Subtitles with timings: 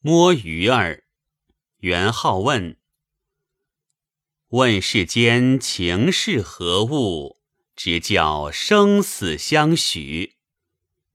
[0.00, 1.02] 摸鱼儿，
[1.78, 2.76] 元好问。
[4.50, 7.38] 问世间情是何物，
[7.74, 10.36] 直教生死相许。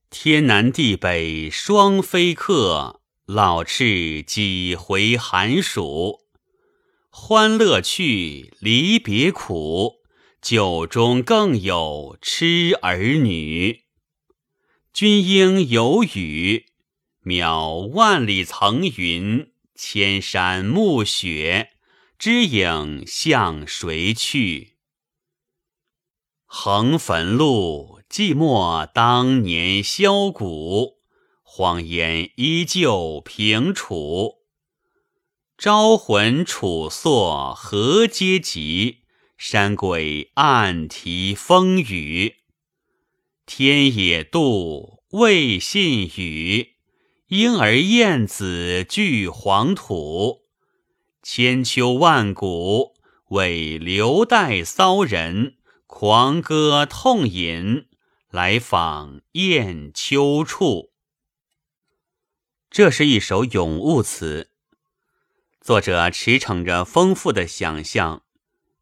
[0.09, 6.25] 天南地北双飞客，老翅几回寒暑。
[7.09, 10.01] 欢乐去，离别苦，
[10.41, 13.85] 酒中更有痴儿女。
[14.91, 16.72] 君应有语。
[17.23, 21.69] 渺万里层云，千山暮雪，
[22.19, 24.73] 知影向谁去？
[26.45, 30.97] 横汾路，寂寞当年箫鼓，
[31.41, 34.39] 荒烟依旧平楚。
[35.57, 39.03] 招魂楚作何嗟急？
[39.37, 42.35] 山鬼暗啼风雨。
[43.45, 46.72] 天也妒，未信语。
[47.35, 50.43] 婴儿燕子聚黄土，
[51.23, 52.93] 千秋万古
[53.29, 55.55] 为留待骚人
[55.87, 57.87] 狂歌痛饮，
[58.29, 60.91] 来访雁丘处。
[62.69, 64.51] 这是一首咏物词，
[65.59, 68.21] 作者驰骋着丰富的想象，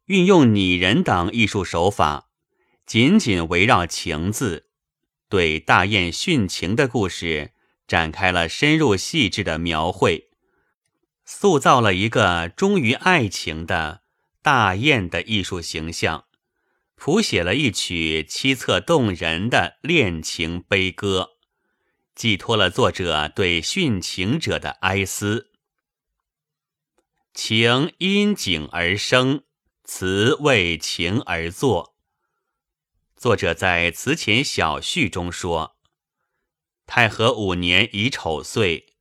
[0.04, 2.28] 运用拟人等艺术手法，
[2.84, 4.66] 紧紧围绕情字，
[5.30, 7.51] 对大雁殉情的故事。
[7.92, 10.30] 展开了深入细致的描绘，
[11.26, 14.00] 塑造了一个忠于爱情的
[14.40, 16.24] 大雁的艺术形象，
[16.94, 21.32] 谱写了一曲凄恻动人的恋情悲歌，
[22.14, 25.50] 寄托了作者对殉情者的哀思。
[27.34, 29.42] 情因景而生，
[29.84, 31.94] 词为情而作。
[33.18, 35.76] 作者在词前小序中说。
[36.94, 38.92] 太和五年乙丑岁，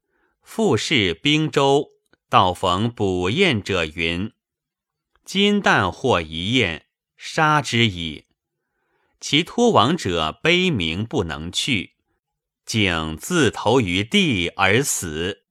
[0.42, 1.90] 复试兵州，
[2.30, 4.32] 道逢捕雁者云
[5.26, 6.86] ：“金旦获一雁，
[7.18, 8.28] 杀之矣。”
[9.20, 11.96] 其托亡者悲鸣不能去，
[12.66, 15.44] 竟自投于地而死。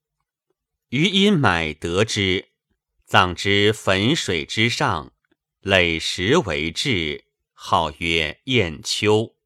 [0.88, 2.52] 余因买得之，
[3.04, 5.12] 葬之汾水之上，
[5.60, 9.36] 垒石为质，号曰雁丘。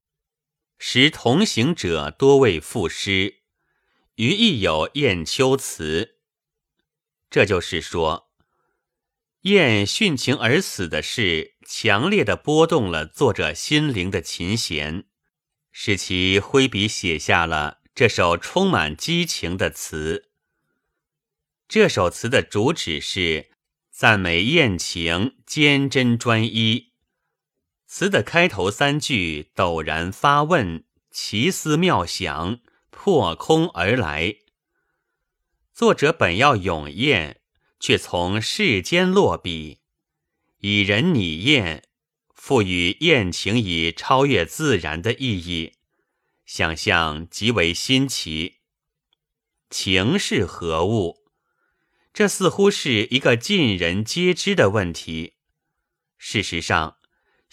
[0.87, 3.37] 时同行者多为赋诗，
[4.17, 6.17] 余亦有雁丘词。
[7.31, 8.29] 这就是说，
[9.41, 15.07] 雁殉情而死的事，强烈的拨动了作者心灵的琴弦，
[15.73, 20.29] 使其挥笔写下了这首充满激情的词。
[21.67, 23.49] 这首词的主旨是
[23.91, 26.93] 赞美雁情坚贞专一。
[27.97, 30.83] 词的开头三句陡然发问，
[31.13, 32.59] 奇思妙想，
[32.91, 34.39] 破空而来。
[35.73, 37.41] 作者本要咏艳，
[37.79, 39.79] 却从世间落笔，
[40.59, 41.85] 以人拟艳，
[42.35, 45.75] 赋予艳情以超越自然的意义，
[46.45, 48.57] 想象极为新奇。
[49.71, 51.29] 情是何物？
[52.13, 55.35] 这似乎是一个尽人皆知的问题。
[56.19, 56.97] 事实上。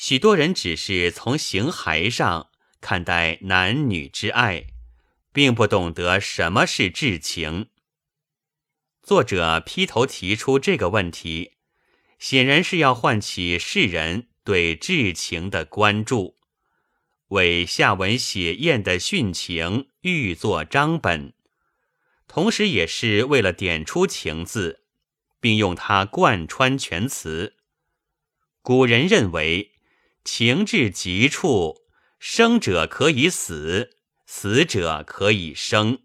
[0.03, 2.50] 许多人只是从形骸上
[2.81, 4.66] 看待男女之爱，
[5.31, 7.67] 并不懂得什么是至情。
[9.03, 11.51] 作者劈头提出这个问题，
[12.17, 16.35] 显然是要唤起世人对至情的关注，
[17.28, 21.35] 为下文写宴的殉情预作章本，
[22.28, 24.81] 同时也是为了点出情字，
[25.39, 27.57] 并用它贯穿全词。
[28.63, 29.68] 古人认为。
[30.23, 31.81] 情至极处，
[32.19, 36.03] 生者可以死，死者可以生。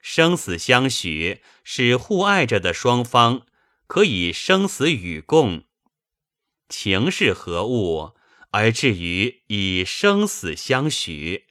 [0.00, 3.46] 生死相许，是互爱着的双方
[3.86, 5.64] 可以生死与共。
[6.68, 8.14] 情是何物，
[8.50, 11.46] 而至于以生死相许？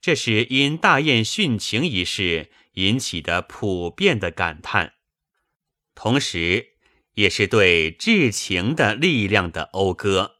[0.00, 4.94] 这是因大雁殉情一事引起的普遍的感叹，
[5.94, 6.74] 同时
[7.14, 10.36] 也是对至情的力量的讴歌。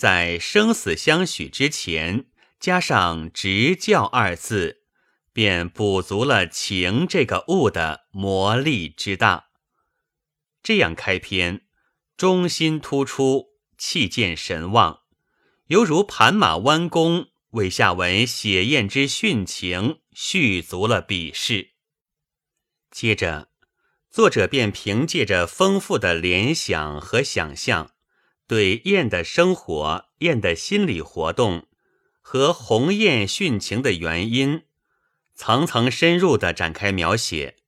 [0.00, 2.24] 在生死相许之前，
[2.58, 4.84] 加上“执教”二字，
[5.30, 9.50] 便补足了情这个物的魔力之大。
[10.62, 11.66] 这样开篇，
[12.16, 15.00] 中心突出，气见神旺，
[15.66, 21.72] 犹如盘马弯弓，为下文写宴之殉情续足了笔势。
[22.90, 23.50] 接着，
[24.10, 27.92] 作者便凭借着丰富的联想和想象。
[28.50, 31.68] 对雁的生活、雁的心理活动
[32.20, 34.64] 和鸿雁殉情的原因，
[35.36, 37.58] 层层深入地展开描写。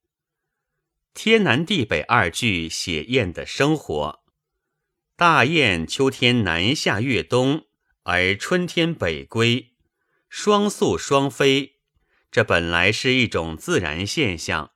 [1.14, 4.24] 天南地北二句写燕的生活。
[5.14, 7.66] 大雁秋天南下越冬，
[8.02, 9.74] 而春天北归，
[10.28, 11.76] 双宿双飞，
[12.32, 14.72] 这本来是一种自然现象，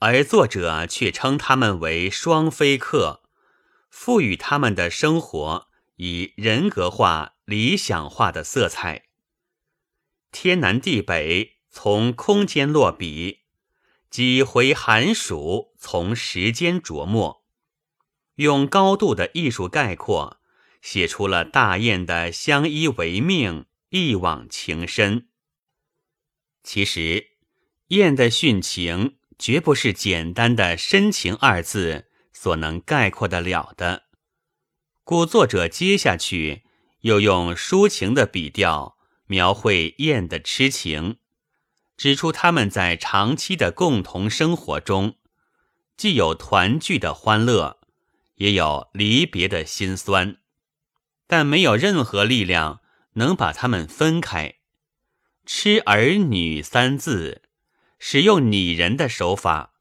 [0.00, 3.21] 而作者却称他们为双飞客，
[3.92, 9.04] 赋予他们的生活以人格化、理想化的色彩。
[10.32, 13.42] 天南地北，从空间落笔，
[14.08, 17.44] 几回寒暑，从时间琢磨。
[18.36, 20.40] 用高度的艺术概括，
[20.80, 25.28] 写出了大雁的相依为命、一往情深。
[26.64, 27.28] 其实，
[27.88, 34.04] 雁的殉情绝不是简单的深情二字所能概括得了的。
[35.04, 36.62] 故作者接下去
[37.00, 38.96] 又用抒情的笔调
[39.26, 41.18] 描绘燕的痴情，
[41.96, 45.16] 指出他们在长期的共同生活中，
[45.96, 47.78] 既有团聚的欢乐。
[48.36, 50.38] 也有离别的心酸，
[51.28, 52.80] 但没有任何力量
[53.12, 54.56] 能把他们分开。
[55.46, 57.42] 痴儿女三字，
[58.00, 59.71] 使用拟人的手法，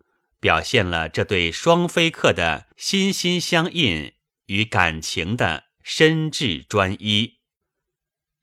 [0.41, 4.15] 表现了这对双飞客的心心相印
[4.47, 7.37] 与感情的深挚专一。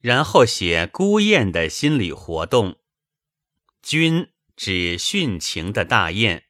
[0.00, 2.78] 然后写孤雁的心理活动。
[3.82, 6.44] 君指殉情的大雁。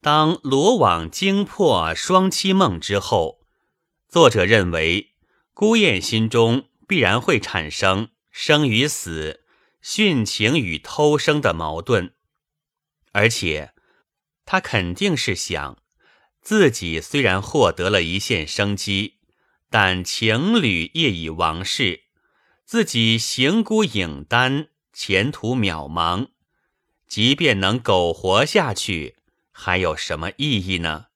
[0.00, 3.46] 当罗网惊破双栖梦之后，
[4.08, 5.14] 作者认为
[5.52, 9.44] 孤雁心中必然会产生生与死、
[9.82, 12.14] 殉情与偷生的矛盾，
[13.12, 13.74] 而且
[14.52, 15.78] 他肯定是想
[16.42, 19.18] 自己虽然获得了一线生机，
[19.70, 22.06] 但情侣业已亡逝，
[22.64, 26.30] 自己行孤影单，前途渺茫，
[27.06, 29.18] 即便能苟活下去。
[29.52, 31.06] 还有什么意义呢？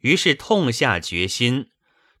[0.00, 1.70] 于是痛下决心，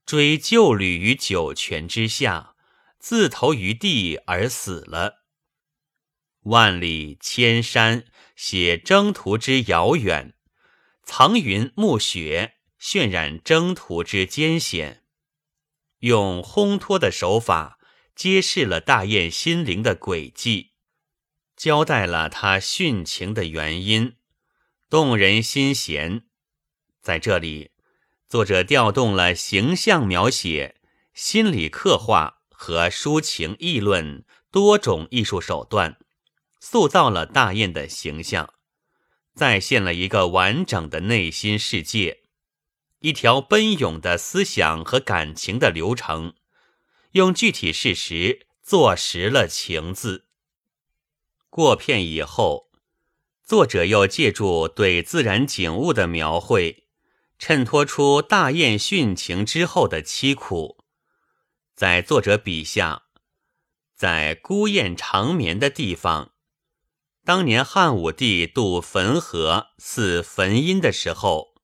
[0.06, 2.54] 追旧侣于九泉之下，
[3.00, 5.21] 自投于地而死了。
[6.42, 8.04] 万里千山
[8.34, 10.34] 写征途之遥远，
[11.04, 15.04] 层云暮雪渲染征途之艰险，
[15.98, 17.78] 用烘托的手法
[18.16, 20.72] 揭示了大雁心灵的轨迹，
[21.56, 24.16] 交代了他殉情的原因。
[24.90, 26.24] 动人心弦，
[27.00, 27.70] 在这里，
[28.28, 30.80] 作者调动了形象描写、
[31.14, 35.98] 心理刻画和抒情议论多种艺术手段，
[36.64, 38.54] 塑造了大雁的形象，
[39.34, 42.22] 再现了一个完整的内心世界，
[43.00, 46.34] 一条奔涌的思想和感情的流程，
[47.12, 50.28] 用具体事实坐实了情字。
[51.50, 52.70] 过片以后。
[53.44, 56.86] 作者又借助对自然景物的描绘，
[57.40, 60.84] 衬托出大雁殉情之后的凄苦。
[61.74, 63.02] 在作者笔下，
[63.94, 66.31] 在孤雁长眠的地方，
[67.24, 71.54] 当年汉武帝渡汾河祀汾阴的时候，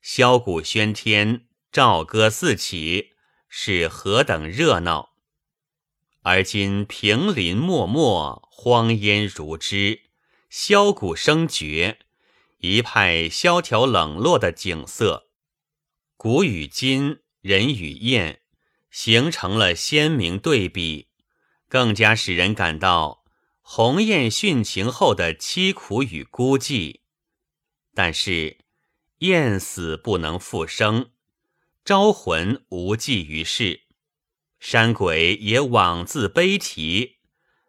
[0.00, 3.10] 箫鼓喧天，赵歌四起，
[3.48, 5.10] 是何等热闹！
[6.22, 10.02] 而今平林漠漠，荒烟如织。
[10.48, 11.98] 箫鼓声绝，
[12.58, 15.28] 一派萧条冷落的景色。
[16.16, 18.40] 古与今，人与雁，
[18.92, 21.08] 形成了鲜明对比，
[21.68, 23.19] 更加使人感到
[23.72, 27.02] 鸿雁殉情后的凄苦与孤寂。
[27.94, 28.58] 但是，
[29.18, 31.12] 雁死不能复生，
[31.84, 33.82] 招魂无济于事，
[34.58, 37.18] 山鬼也枉自悲啼，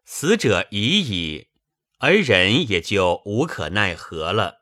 [0.03, 1.50] 死者已矣。
[2.00, 4.62] 而人也就无可奈何了。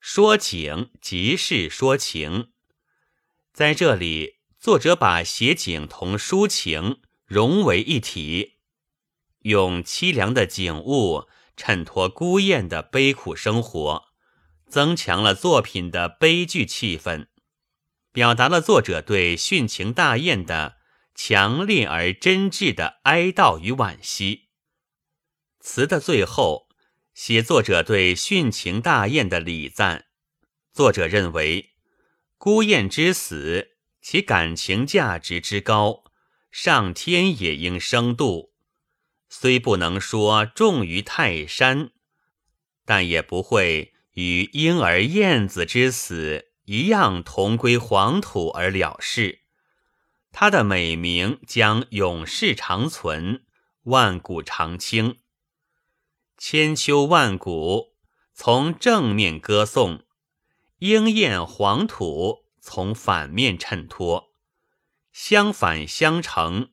[0.00, 2.50] 说景即是说情，
[3.52, 8.56] 在这里，作者把写景同抒情融为一体，
[9.40, 14.04] 用凄凉的景物衬托孤雁的悲苦生活，
[14.68, 17.26] 增强了作品的悲剧气氛，
[18.12, 20.76] 表达了作者对殉情大雁的
[21.14, 24.48] 强烈而真挚的哀悼与惋惜。
[25.60, 26.68] 词的最后，
[27.14, 30.06] 写作者对殉情大雁的礼赞。
[30.72, 31.72] 作者认为，
[32.38, 36.04] 孤雁之死，其感情价值之高，
[36.50, 38.49] 上天也应生度。
[39.32, 41.92] 虽不能说重于泰山，
[42.84, 49.42] 但也不会与婴儿燕子之死一样同归黄土而了事。
[50.32, 53.44] 他的美名将永世长存，
[53.84, 55.18] 万古长青。
[56.36, 57.94] 千秋万古，
[58.34, 60.04] 从正面歌颂；
[60.78, 64.32] 鹰燕黄土，从反面衬托。
[65.12, 66.70] 相反相成，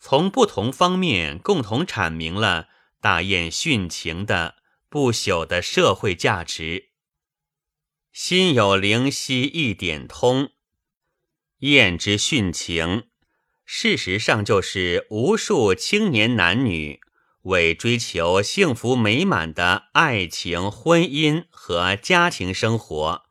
[0.00, 2.68] 从不同方面共同阐明了
[3.00, 4.56] 大雁殉情的
[4.88, 6.90] 不朽的社会价值。
[8.12, 10.50] 心有灵犀一点通，
[11.58, 13.08] 雁之殉情，
[13.64, 17.00] 事实上就是无数青年男女。
[17.42, 23.22] 为追求幸福美满的爱情、婚姻和家庭生活，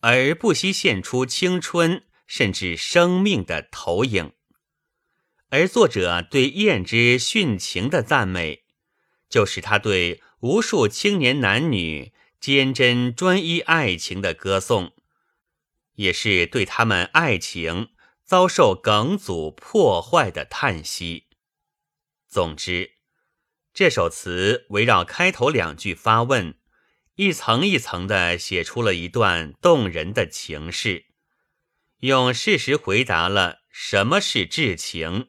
[0.00, 4.32] 而不惜献出青春甚至生命的投影。
[5.54, 8.64] 而作者对燕之殉情的赞美，
[9.28, 14.92] 就是他对无数青年男女坚贞专一爱情的歌颂，
[15.94, 17.90] 也是对他们爱情
[18.24, 21.28] 遭受梗阻破坏的叹息。
[22.28, 22.94] 总之。
[23.72, 26.58] 这首词围绕开头两句发问，
[27.14, 31.04] 一层一层地写出了一段动人的情事，
[32.00, 35.28] 用事实回答了什么是至情。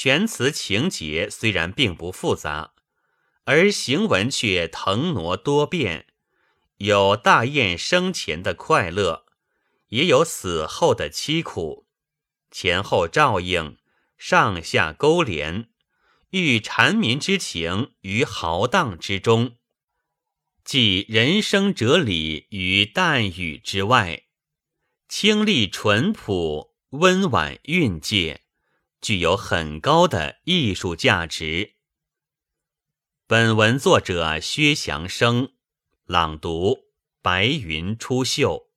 [0.00, 2.72] 全词情节虽然并不复杂，
[3.42, 6.06] 而行文却腾挪多变，
[6.76, 9.26] 有大雁生前的快乐，
[9.88, 11.88] 也有死后的凄苦，
[12.52, 13.76] 前后照应，
[14.16, 15.68] 上下勾连。
[16.30, 19.56] 寓缠绵之情于豪荡之中，
[20.62, 24.26] 寄人生哲理于淡语之外，
[25.08, 28.42] 清丽淳朴、温婉蕴藉，
[29.00, 31.74] 具有很高的艺术价值。
[33.26, 35.52] 本文作者薛祥生，
[36.04, 36.78] 朗读：
[37.20, 38.67] 白云出岫。